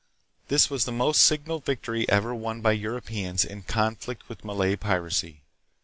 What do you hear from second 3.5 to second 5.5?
conflict with Malay piracy.